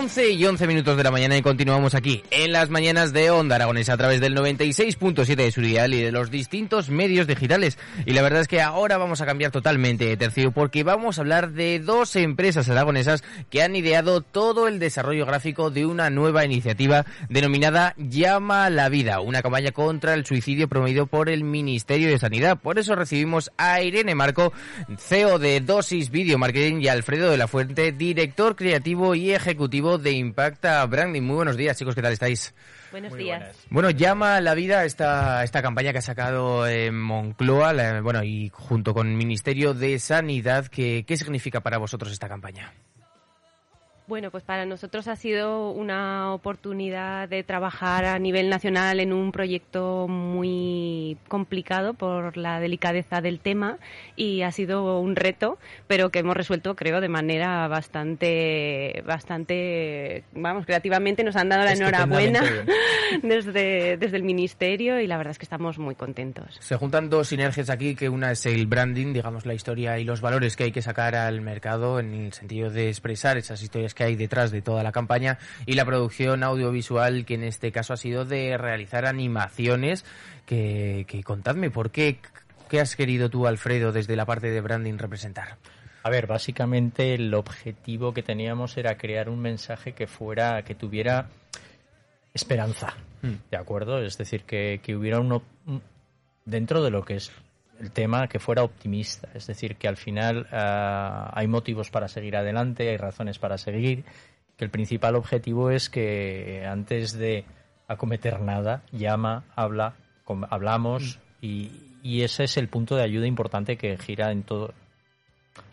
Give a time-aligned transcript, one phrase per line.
[0.00, 3.56] 11 y 11 minutos de la mañana y continuamos aquí en las mañanas de Onda
[3.56, 7.76] Aragonesa a través del 96.7 de Surial y de los distintos medios digitales.
[8.06, 11.20] Y la verdad es que ahora vamos a cambiar totalmente de tercio porque vamos a
[11.20, 16.46] hablar de dos empresas aragonesas que han ideado todo el desarrollo gráfico de una nueva
[16.46, 22.18] iniciativa denominada Llama la Vida, una campaña contra el suicidio promovido por el Ministerio de
[22.18, 22.58] Sanidad.
[22.58, 24.54] Por eso recibimos a Irene Marco,
[24.96, 30.12] CEO de Dosis Video Marketing y Alfredo de la Fuente, director creativo y ejecutivo de
[30.12, 31.22] Impacta Branding.
[31.22, 32.54] Muy buenos días, chicos, ¿qué tal estáis?
[32.90, 33.56] Buenos días.
[33.70, 38.22] Bueno, llama a la vida esta, esta campaña que ha sacado en Moncloa, la- bueno,
[38.24, 42.72] y junto con el Ministerio de Sanidad, ¿qué, ¿qué significa para vosotros esta campaña?
[44.10, 49.30] Bueno, pues para nosotros ha sido una oportunidad de trabajar a nivel nacional en un
[49.30, 53.78] proyecto muy complicado por la delicadeza del tema
[54.16, 60.66] y ha sido un reto, pero que hemos resuelto, creo, de manera bastante, bastante, vamos,
[60.66, 62.42] creativamente nos han dado la enhorabuena
[63.22, 66.56] desde, desde el ministerio y la verdad es que estamos muy contentos.
[66.58, 70.20] Se juntan dos sinergias aquí, que una es el branding, digamos la historia y los
[70.20, 73.99] valores que hay que sacar al mercado en el sentido de expresar esas historias que
[74.04, 77.96] hay detrás de toda la campaña y la producción audiovisual que en este caso ha
[77.96, 80.04] sido de realizar animaciones
[80.46, 82.18] que, que contadme por qué,
[82.68, 85.56] qué has querido tú Alfredo desde la parte de branding representar.
[86.02, 91.28] A ver, básicamente el objetivo que teníamos era crear un mensaje que fuera, que tuviera
[92.32, 92.94] esperanza,
[93.50, 93.98] ¿de acuerdo?
[94.02, 95.82] Es decir, que, que hubiera uno un-
[96.44, 97.30] dentro de lo que es
[97.80, 102.36] el tema que fuera optimista, es decir, que al final ah, hay motivos para seguir
[102.36, 104.04] adelante, hay razones para seguir,
[104.56, 107.44] que el principal objetivo es que antes de
[107.88, 109.94] acometer nada, llama, habla,
[110.50, 111.70] hablamos y,
[112.02, 114.74] y ese es el punto de ayuda importante que gira en todo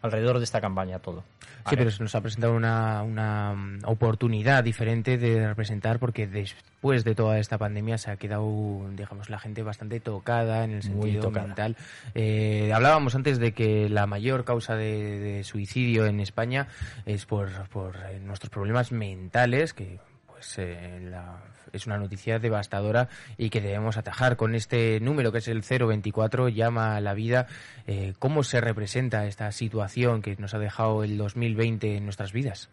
[0.01, 1.23] alrededor de esta campaña todo.
[1.69, 7.03] Sí, pero se nos ha presentado una, una mm, oportunidad diferente de representar porque después
[7.03, 11.29] de toda esta pandemia se ha quedado, digamos, la gente bastante tocada en el sentido
[11.29, 11.75] mental.
[12.15, 16.67] Eh, hablábamos antes de que la mayor causa de, de suicidio en España
[17.05, 19.99] es por, por eh, nuestros problemas mentales, que
[20.37, 21.11] pues eh,
[21.73, 26.49] es una noticia devastadora y que debemos atajar con este número que es el 024
[26.49, 27.47] llama a la vida
[27.87, 32.69] eh, cómo se representa esta situación que nos ha dejado el 2020 en nuestras vidas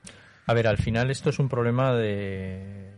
[0.47, 2.93] A ver, al final esto es un problema de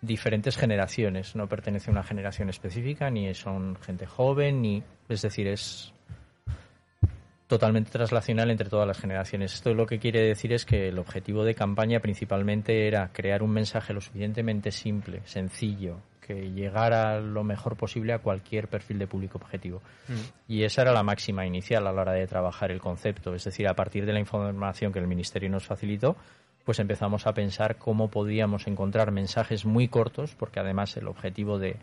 [0.00, 1.34] diferentes generaciones.
[1.34, 4.82] No pertenece a una generación específica, ni son gente joven, ni.
[5.08, 5.92] Es decir, es
[7.48, 9.54] totalmente traslacional entre todas las generaciones.
[9.54, 13.50] Esto lo que quiere decir es que el objetivo de campaña principalmente era crear un
[13.50, 19.38] mensaje lo suficientemente simple, sencillo, que llegara lo mejor posible a cualquier perfil de público
[19.38, 19.80] objetivo.
[20.46, 23.34] Y esa era la máxima inicial a la hora de trabajar el concepto.
[23.34, 26.16] Es decir, a partir de la información que el Ministerio nos facilitó,
[26.66, 31.76] pues empezamos a pensar cómo podíamos encontrar mensajes muy cortos, porque además el objetivo de,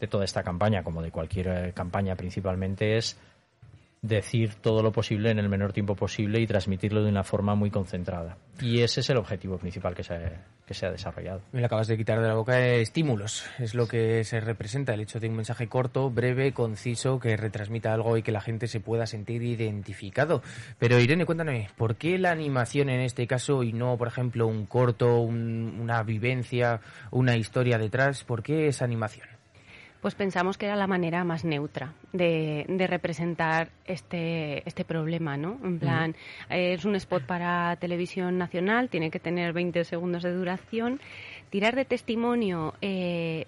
[0.00, 3.16] de toda esta campaña, como de cualquier eh, campaña principalmente, es
[4.02, 7.70] decir todo lo posible en el menor tiempo posible y transmitirlo de una forma muy
[7.70, 8.36] concentrada.
[8.60, 10.18] Y ese es el objetivo principal que se,
[10.66, 11.40] que ha desarrollado.
[11.52, 14.92] me lo acabas de quitar de la boca eh, estímulos es lo que se representa
[14.94, 18.66] el hecho de un mensaje corto breve conciso que retransmita algo y que la gente
[18.66, 20.42] se pueda sentir identificado
[20.78, 24.66] pero Irene cuéntame ¿por qué la animación en este caso y no por ejemplo un
[24.66, 29.28] corto un- una vivencia una historia detrás ¿por qué esa animación?
[30.02, 35.60] Pues pensamos que era la manera más neutra de, de representar este, este problema, ¿no?
[35.62, 36.16] En plan,
[36.50, 41.00] eh, es un spot para televisión nacional, tiene que tener 20 segundos de duración.
[41.50, 43.46] Tirar de testimonio eh,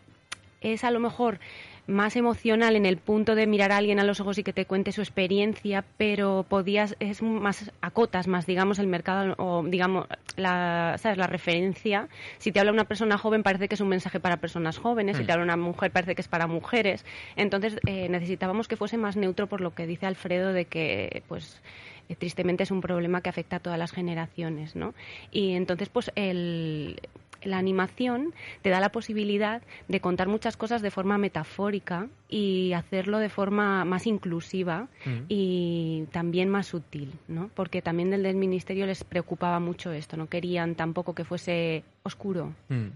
[0.60, 1.40] es a lo mejor
[1.86, 4.64] más emocional en el punto de mirar a alguien a los ojos y que te
[4.64, 10.96] cuente su experiencia, pero podías, es más acotas más, digamos, el mercado o, digamos, la,
[10.98, 11.18] ¿sabes?
[11.18, 12.08] la referencia.
[12.38, 15.24] Si te habla una persona joven, parece que es un mensaje para personas jóvenes, si
[15.24, 17.04] te habla una mujer, parece que es para mujeres.
[17.36, 21.60] Entonces, eh, necesitábamos que fuese más neutro por lo que dice Alfredo de que, pues,
[22.08, 24.94] eh, tristemente es un problema que afecta a todas las generaciones, ¿no?
[25.30, 27.00] Y entonces, pues el,
[27.44, 33.18] la animación te da la posibilidad de contar muchas cosas de forma metafórica y hacerlo
[33.18, 35.24] de forma más inclusiva Mm.
[35.28, 37.50] y también más sutil, ¿no?
[37.54, 42.52] Porque también del, del ministerio les preocupaba mucho esto, no querían tampoco que fuese oscuro.
[42.68, 42.88] Mm.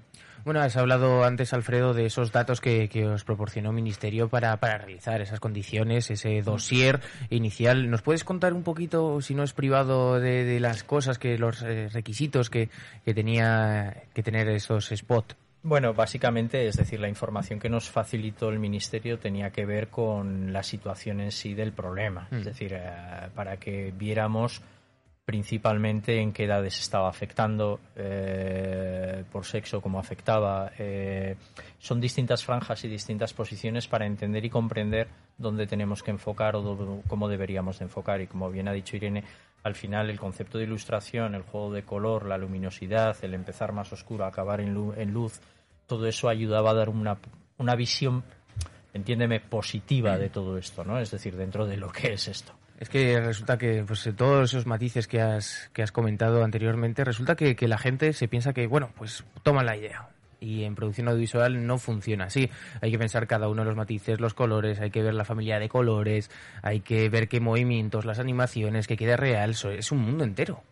[0.48, 4.56] Bueno, has hablado antes, Alfredo, de esos datos que, que os proporcionó el Ministerio para,
[4.56, 7.90] para realizar esas condiciones, ese dossier inicial.
[7.90, 11.62] ¿Nos puedes contar un poquito, si no es privado, de, de las cosas, que los
[11.62, 12.70] eh, requisitos que,
[13.04, 15.36] que tenía que tener esos spots?
[15.62, 20.50] Bueno, básicamente, es decir, la información que nos facilitó el Ministerio tenía que ver con
[20.50, 22.26] la situación en sí del problema.
[22.30, 22.36] Mm.
[22.36, 22.90] Es decir, eh,
[23.34, 24.62] para que viéramos
[25.28, 30.72] principalmente en qué edades estaba afectando, eh, por sexo, cómo afectaba.
[30.78, 31.36] eh,
[31.78, 37.02] son distintas franjas y distintas posiciones para entender y comprender dónde tenemos que enfocar o
[37.06, 38.22] cómo deberíamos de enfocar.
[38.22, 39.22] Y como bien ha dicho Irene,
[39.64, 43.92] al final el concepto de ilustración, el juego de color, la luminosidad, el empezar más
[43.92, 45.42] oscuro, acabar en, lu- en luz,
[45.86, 47.18] todo eso ayudaba a dar una,
[47.58, 48.24] una visión,
[48.94, 50.98] entiéndeme, positiva de todo esto, ¿no?
[50.98, 52.54] Es decir, dentro de lo que es esto.
[52.78, 57.04] Es que resulta que pues eh, todos esos matices que has, que has comentado anteriormente,
[57.04, 60.10] resulta que, que la gente se piensa que, bueno, pues toma la idea.
[60.40, 62.48] Y en producción audiovisual no funciona así.
[62.80, 65.58] Hay que pensar cada uno de los matices, los colores, hay que ver la familia
[65.58, 66.30] de colores,
[66.62, 69.50] hay que ver qué movimientos, las animaciones, que quede real.
[69.50, 70.62] Eso es un mundo entero.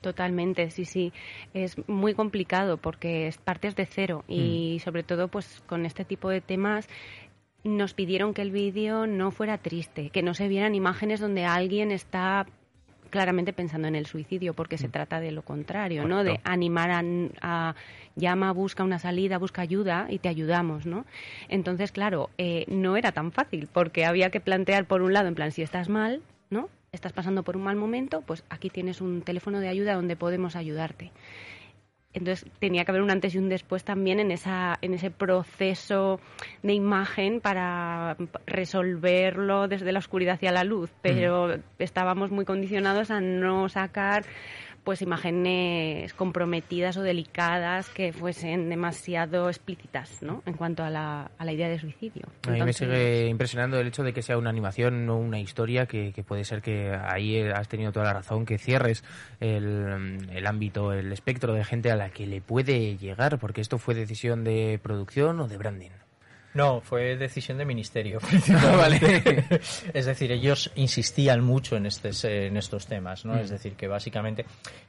[0.00, 1.12] Totalmente, sí, sí.
[1.52, 6.30] Es muy complicado porque es- partes de cero y sobre todo pues con este tipo
[6.30, 6.88] de temas
[7.64, 11.90] nos pidieron que el vídeo no fuera triste, que no se vieran imágenes donde alguien
[11.90, 12.46] está
[13.10, 16.22] claramente pensando en el suicidio, porque se trata de lo contrario, ¿no?
[16.22, 17.02] De animar a,
[17.42, 17.74] a-
[18.14, 21.04] llama, busca una salida, busca ayuda y te ayudamos, ¿no?
[21.48, 25.34] Entonces, claro, eh, no era tan fácil, porque había que plantear por un lado, en
[25.34, 26.68] plan, si estás mal, ¿no?
[26.92, 30.54] Estás pasando por un mal momento, pues aquí tienes un teléfono de ayuda donde podemos
[30.54, 31.10] ayudarte.
[32.12, 36.18] Entonces tenía que haber un antes y un después también en esa en ese proceso
[36.62, 38.16] de imagen para
[38.46, 44.24] resolverlo desde la oscuridad hacia la luz, pero estábamos muy condicionados a no sacar
[44.84, 50.42] pues imágenes comprometidas o delicadas que fuesen demasiado explícitas, ¿no?
[50.46, 52.26] En cuanto a la, a la idea de suicidio.
[52.46, 55.86] A mí me sigue impresionando el hecho de que sea una animación, no una historia,
[55.86, 59.04] que, que puede ser que ahí has tenido toda la razón, que cierres
[59.40, 63.78] el, el ámbito, el espectro de gente a la que le puede llegar, porque esto
[63.78, 65.90] fue decisión de producción o de branding.
[66.52, 68.18] No, fue decisión de ministerio.
[68.76, 69.44] vale.
[69.94, 73.34] es decir, ellos insistían mucho en, estes- en estos temas, ¿no?
[73.34, 73.38] Mm.
[73.38, 74.44] Es decir, que básicamente,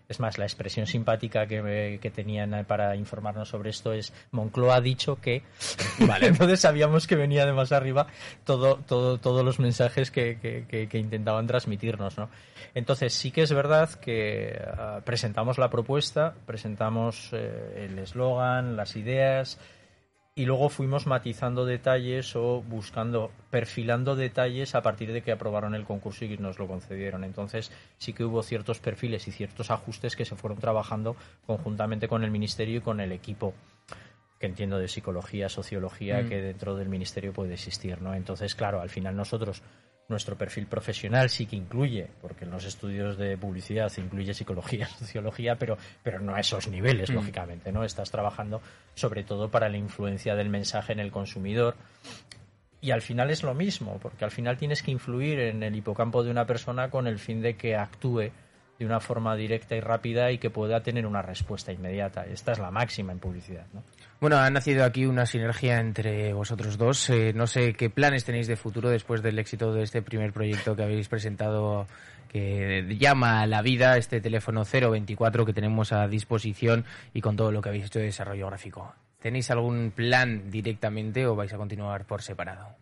[0.10, 4.82] es más, la expresión simpática que, que tenían para informarnos sobre esto es Moncloa ha
[4.82, 5.44] dicho que.
[6.00, 6.28] Vale.
[6.28, 8.08] Entonces sabíamos que venía de más arriba
[8.44, 12.30] todo, todo, todos los mensajes que, que- que- que intentaban transmitirnos, ¿no?
[12.74, 18.96] Entonces sí que es verdad que ah, presentamos la propuesta, presentamos eh, el eslogan, las
[18.96, 19.60] ideas
[20.34, 25.84] y luego fuimos matizando detalles o buscando, perfilando detalles a partir de que aprobaron el
[25.84, 27.24] concurso y nos lo concedieron.
[27.26, 32.24] Entonces sí que hubo ciertos perfiles y ciertos ajustes que se fueron trabajando conjuntamente con
[32.24, 33.54] el Ministerio y con el equipo
[34.40, 36.30] que entiendo de psicología, sociología, Mm.
[36.30, 38.16] que dentro del ministerio puede existir, ¿no?
[38.16, 39.62] Entonces, claro, al final nosotros,
[40.12, 44.88] nuestro perfil profesional sí que incluye, porque en los estudios de publicidad se incluye psicología,
[45.00, 47.16] sociología, pero, pero no a esos niveles, Mm.
[47.16, 47.84] lógicamente, ¿no?
[47.84, 48.62] Estás trabajando
[48.94, 51.76] sobre todo para la influencia del mensaje en el consumidor.
[52.82, 56.24] Y al final es lo mismo, porque al final tienes que influir en el hipocampo
[56.24, 58.32] de una persona con el fin de que actúe
[58.82, 62.26] de una forma directa y rápida y que pueda tener una respuesta inmediata.
[62.26, 63.84] Esta es la máxima en publicidad, ¿no?
[64.20, 67.08] Bueno, ha nacido aquí una sinergia entre vosotros dos.
[67.12, 70.76] Eh, no sé qué planes tenéis de futuro después del éxito de este primer proyecto
[70.76, 71.86] que habéis presentado
[72.28, 77.52] que llama a la vida este teléfono 024 que tenemos a disposición y con todo
[77.52, 78.96] lo que habéis hecho de desarrollo gráfico.
[79.20, 82.76] ¿Tenéis algún plan directamente o vais a continuar por separado?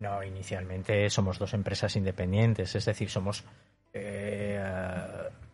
[0.00, 3.44] No, inicialmente somos dos empresas independientes, es decir, somos
[3.92, 4.60] eh,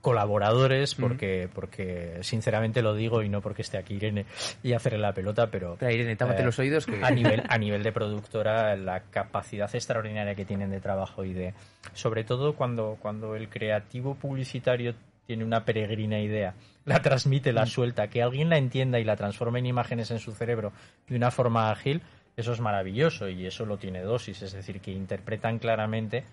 [0.04, 4.26] colaboradores porque, porque sinceramente lo digo y no porque esté aquí Irene
[4.62, 7.02] y hacerle la pelota, pero Irene, tápate Eh, los oídos que...
[7.02, 11.54] a nivel a nivel de productora la capacidad extraordinaria que tienen de trabajo y de
[11.94, 14.94] sobre todo cuando cuando el creativo publicitario
[15.26, 16.52] tiene una peregrina idea
[16.84, 20.32] la transmite la suelta que alguien la entienda y la transforme en imágenes en su
[20.32, 20.72] cerebro
[21.08, 22.02] de una forma ágil
[22.36, 26.24] eso es maravilloso y eso lo tiene dosis es decir que interpretan claramente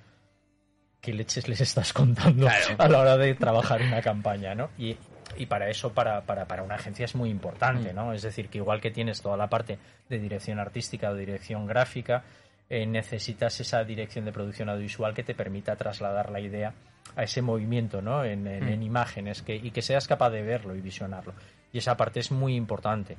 [1.01, 4.69] qué leches les estás contando a la hora de trabajar una campaña, ¿no?
[4.77, 4.95] Y,
[5.37, 8.13] y para eso, para, para, para una agencia es muy importante, ¿no?
[8.13, 9.79] Es decir, que igual que tienes toda la parte
[10.09, 12.23] de dirección artística o dirección gráfica,
[12.69, 16.73] eh, necesitas esa dirección de producción audiovisual que te permita trasladar la idea
[17.15, 18.23] a ese movimiento ¿no?
[18.23, 21.33] en, en- en imágenes que, y que seas capaz de verlo y visionarlo.
[21.73, 23.17] Y esa parte es muy importante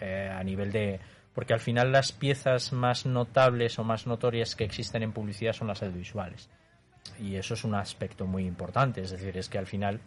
[0.00, 1.00] eh, a nivel de...
[1.34, 5.66] Porque al final las piezas más notables o más notorias que existen en publicidad son
[5.68, 6.48] las audiovisuales.
[7.20, 9.02] Y eso es un aspecto muy importante.
[9.02, 10.00] Es decir, es que al final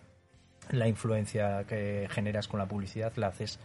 [0.72, 3.60] la influencia que generas con la publicidad la haces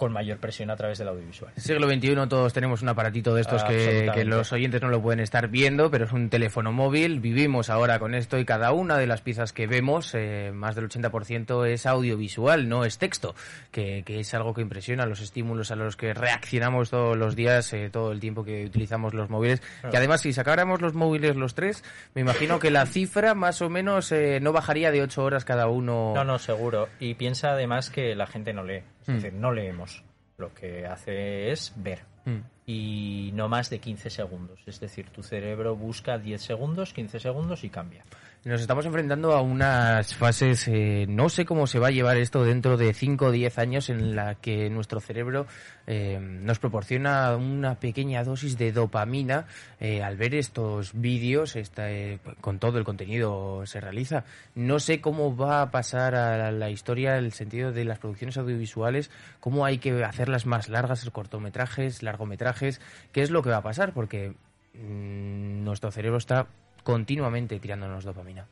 [0.00, 1.52] con mayor presión a través del audiovisual.
[1.58, 5.48] Siglo XXI todos tenemos un aparatito de estos que, los oyentes no lo pueden estar
[5.48, 7.20] viendo, pero es un teléfono móvil.
[7.20, 10.88] Vivimos ahora con esto y cada una de las piezas que vemos, eh, más del
[10.88, 13.34] 80% es audiovisual, no es texto,
[13.70, 17.70] que, que es algo que impresiona los estímulos a los que reaccionamos todos los días,
[17.74, 19.60] eh, todo el tiempo que utilizamos los móviles.
[19.92, 23.68] Y además, si sacáramos los móviles los tres, me imagino que la cifra más o
[23.68, 26.14] menos eh, no bajaría de 8 horas cada uno.
[26.14, 26.88] No, no, seguro.
[27.00, 28.82] Y piensa además que la gente no lee.
[29.10, 29.22] Es Mm.
[29.22, 30.04] decir, no leemos.
[30.38, 32.00] Lo que hace es ver.
[32.24, 32.38] Mm.
[32.66, 34.60] Y no más de 15 segundos.
[34.66, 38.04] Es decir, tu cerebro busca 10 segundos, 15 segundos y cambia.
[38.42, 42.42] Nos estamos enfrentando a unas fases, eh, no sé cómo se va a llevar esto
[42.42, 45.46] dentro de 5 o 10 años en la que nuestro cerebro
[45.86, 49.44] eh, nos proporciona una pequeña dosis de dopamina
[49.78, 54.24] eh, al ver estos vídeos, esta, eh, con todo el contenido se realiza.
[54.54, 58.38] No sé cómo va a pasar a la, la historia el sentido de las producciones
[58.38, 62.80] audiovisuales, cómo hay que hacerlas más largas, cortometrajes, largometrajes,
[63.12, 64.30] qué es lo que va a pasar, porque
[64.72, 66.46] mm, nuestro cerebro está
[66.82, 68.46] continuamente tirándonos dopamina.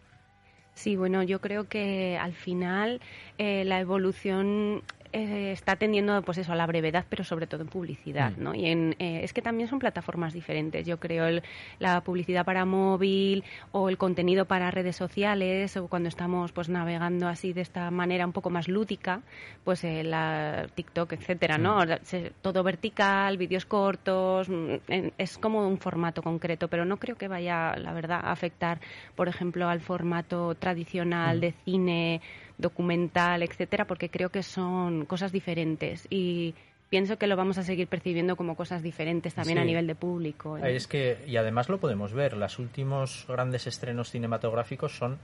[0.75, 3.01] Sí, bueno, yo creo que al final
[3.37, 7.69] eh, la evolución eh, está tendiendo pues eso a la brevedad, pero sobre todo en
[7.69, 8.43] publicidad, Mm.
[8.43, 8.55] ¿no?
[8.55, 10.87] Y en, eh, es que también son plataformas diferentes.
[10.87, 11.43] Yo creo el-
[11.79, 17.29] la publicidad para móvil o el contenido para redes sociales o cuando estamos pues navegando
[17.29, 19.23] así de esta manera un poco más lúdica,
[19.65, 21.79] pues eh, la TikTok, etcétera, ¿no?
[21.85, 21.89] Mm.
[22.43, 27.29] Todo vertical, vídeos cortos, mm, en- es como un formato concreto, pero no creo que
[27.29, 28.81] vaya, la verdad, a afectar,
[29.15, 32.21] por ejemplo, al formato tradicional de cine,
[32.59, 36.55] documental, etcétera, porque creo que son cosas diferentes y
[36.91, 39.63] pienso que lo vamos a seguir percibiendo como cosas diferentes también Sí.
[39.63, 40.59] a nivel de público.
[40.59, 40.77] ¿eh?
[40.77, 45.19] Es que, y además lo podemos ver, los últimos grandes estrenos cinematográficos son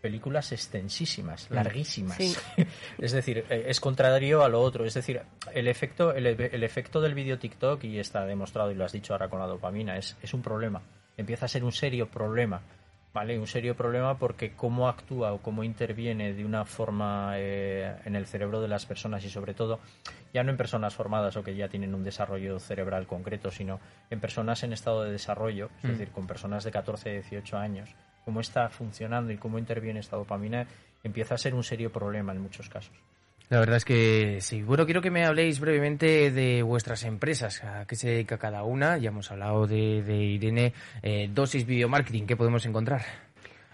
[0.00, 2.16] películas extensísimas, larguísimas.
[2.16, 2.34] Sí.
[2.98, 4.84] es decir, eh, es contrario a lo otro.
[4.84, 5.20] Es decir,
[5.52, 9.12] el efecto, el, el efecto del vídeo TikTok, y está demostrado, y lo has dicho
[9.12, 10.80] ahora con la dopamina, es, es un problema.
[11.16, 12.62] Empieza a ser un serio problema.
[13.14, 13.38] ¿Vale?
[13.38, 18.26] Un serio problema porque cómo actúa o cómo interviene de una forma eh, en el
[18.26, 19.80] cerebro de las personas y sobre todo
[20.32, 24.20] ya no en personas formadas o que ya tienen un desarrollo cerebral concreto, sino en
[24.20, 28.68] personas en estado de desarrollo, es decir, con personas de 14, 18 años, cómo está
[28.68, 30.66] funcionando y cómo interviene esta dopamina
[31.02, 32.94] empieza a ser un serio problema en muchos casos.
[33.50, 34.62] La verdad es que sí.
[34.62, 38.98] Bueno, quiero que me habléis brevemente de vuestras empresas, a qué se dedica cada una.
[38.98, 40.74] Ya hemos hablado de, Irene.
[41.02, 43.27] Eh, Dosis Video Marketing, ¿qué podemos encontrar?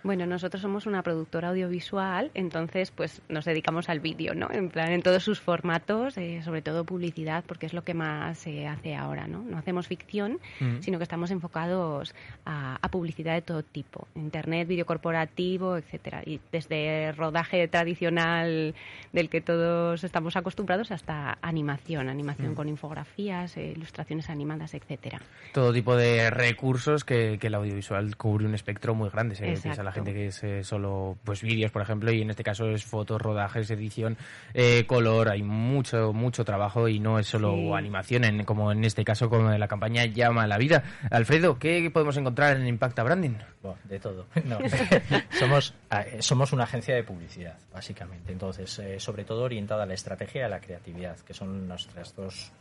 [0.05, 4.49] Bueno, nosotros somos una productora audiovisual, entonces pues nos dedicamos al vídeo, ¿no?
[4.51, 8.37] En plan, en todos sus formatos, eh, sobre todo publicidad, porque es lo que más
[8.37, 9.43] se hace ahora, ¿no?
[9.43, 10.81] No hacemos ficción, Mm.
[10.83, 16.39] sino que estamos enfocados a, a publicidad de todo tipo, internet, vídeo corporativo, etcétera, y
[16.53, 18.75] desde rodaje tradicional
[19.15, 22.55] del que todos estamos acostumbrados hasta animación, animación Mm.
[22.57, 25.19] con infografías, eh, ilustraciones animadas, etcétera.
[25.55, 29.35] Todo tipo de recursos que, que el audiovisual cubre un espectro muy grande.
[29.35, 29.94] Se piensa la.
[29.95, 33.21] Gente que es eh, solo pues vídeos, por ejemplo, y en este caso es fotos,
[33.21, 34.17] rodajes, edición,
[34.53, 35.31] eh, color.
[35.31, 37.73] Hay mucho, mucho trabajo y no es solo Sí.
[37.73, 40.83] animación, en, como en este caso, como en la campaña Llama a la Vida.
[41.11, 43.37] Alfredo, ¿qué podemos encontrar en Impacta Branding?
[43.63, 44.27] Bueno, de todo.
[44.45, 44.59] No.
[45.39, 48.33] somos, eh, somos una agencia de publicidad, básicamente.
[48.33, 52.15] Entonces, eh, sobre todo orientada a la estrategia y a la creatividad, que son nuestras
[52.15, 52.53] dos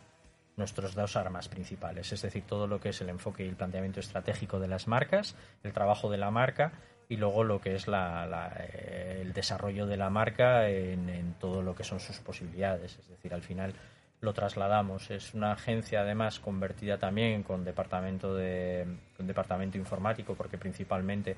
[0.56, 4.00] nuestros dos armas principales, es decir, todo lo que es el enfoque y el planteamiento
[4.00, 6.74] estratégico de las marcas, el trabajo de la marca
[7.13, 11.34] y luego lo que es la- la, eh, el desarrollo de la marca en, en
[11.36, 12.98] todo lo que son sus posibilidades.
[12.98, 13.74] Es decir, al final
[14.22, 15.12] lo trasladamos.
[15.12, 18.86] Es una agencia además convertida también con departamento de
[19.17, 21.36] con departamento informático, porque principalmente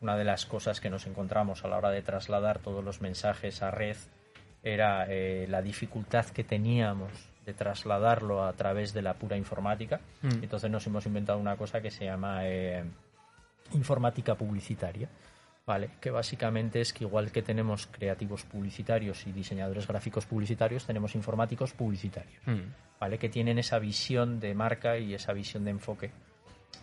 [0.00, 3.62] una de las cosas que nos encontramos a la hora de trasladar todos los mensajes
[3.62, 3.96] a red
[4.62, 7.10] era eh, la dificultad que teníamos
[7.46, 10.00] de trasladarlo a través de la pura informática.
[10.22, 10.42] Mm.
[10.44, 12.84] Entonces nos hemos inventado una cosa que se llama eh,
[13.72, 15.08] informática publicitaria.
[15.66, 15.90] ¿Vale?
[16.00, 21.72] Que básicamente es que igual que tenemos creativos publicitarios y diseñadores gráficos publicitarios, tenemos informáticos
[21.74, 22.42] publicitarios.
[22.46, 22.98] Mm.
[22.98, 23.18] ¿vale?
[23.18, 26.10] Que tienen esa visión de marca y esa visión de enfoque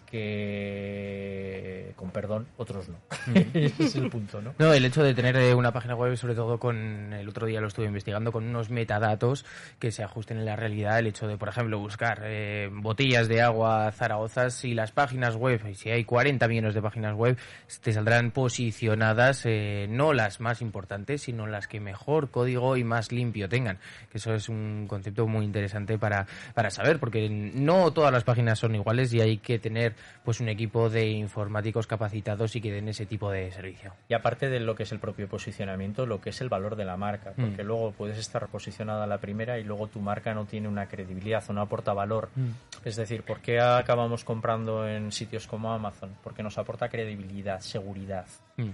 [0.10, 2.98] que, con perdón, otros no.
[3.54, 4.54] Ese es el punto, ¿no?
[4.58, 7.60] No, el hecho de tener eh, una página web, sobre todo con, el otro día
[7.60, 9.46] lo estuve investigando, con unos metadatos
[9.80, 13.42] que se ajusten en la realidad, el hecho de, por ejemplo, buscar eh, botellas de
[13.42, 17.38] agua Zaragozas, si las páginas web, y si hay 40 millones de páginas web,
[17.82, 23.12] te saldrán posicionadas eh, no las más importantes, sino las que mejor código y más
[23.12, 23.80] limpio tengan.
[24.10, 28.58] Que eso es un concepto muy interesante para, para saber, porque no todas las páginas
[28.58, 29.77] son iguales y hay que tener
[30.24, 33.94] pues un equipo de informáticos capacitados y que den ese tipo de servicio.
[34.10, 36.86] Y aparte de lo que es el propio posicionamiento, lo que es el valor de
[36.86, 37.42] la marca, mm.
[37.42, 40.88] porque luego puedes estar posicionada a la primera y luego tu marca no tiene una
[40.88, 42.30] credibilidad o no aporta valor.
[42.36, 42.50] Mm.
[42.86, 46.16] Es decir, ¿por qué acabamos comprando en sitios como Amazon?
[46.24, 48.28] Porque nos aporta credibilidad, seguridad.
[48.58, 48.72] Mm.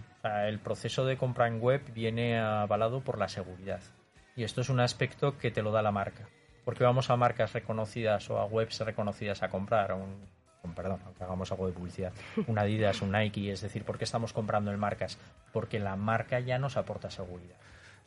[0.47, 3.81] el proceso de compra en web viene avalado por la seguridad.
[4.35, 6.27] Y esto es un aspecto que te lo da la marca.
[6.65, 10.32] Porque vamos a marcas reconocidas o a webs reconocidas a comprar, un
[10.71, 12.13] perdón, aunque hagamos algo de publicidad,
[12.47, 15.17] un Adidas, un Nike, es decir, ¿por qué estamos comprando en marcas?
[15.51, 17.57] Porque la marca ya nos aporta seguridad.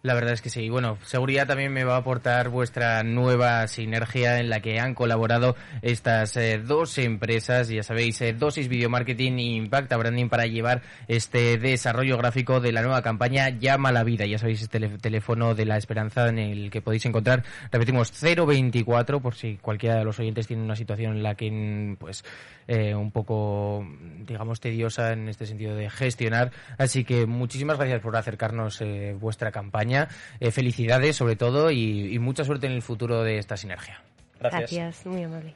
[0.07, 0.69] La verdad es que sí.
[0.69, 5.57] Bueno, seguridad también me va a aportar vuestra nueva sinergia en la que han colaborado
[5.83, 10.83] estas eh, dos empresas, ya sabéis, eh, Dosis Video Marketing e Impacta Branding para llevar
[11.09, 14.27] este desarrollo gráfico de la nueva campaña Llama la Vida.
[14.27, 19.35] Ya sabéis, este teléfono de la esperanza en el que podéis encontrar, repetimos, 024 por
[19.35, 22.25] si cualquiera de los oyentes tiene una situación en la que, pues,
[22.69, 23.85] eh, un poco,
[24.21, 26.53] digamos, tediosa en este sentido de gestionar.
[26.79, 28.85] Así que muchísimas gracias por acercarnos
[29.19, 29.96] vuestra campaña
[30.41, 34.03] eh, felicidades sobre todo y, mucha suerte en el futuro de esta sinergia.
[34.41, 34.73] Gracias.
[34.73, 35.55] Gracias, muy amable.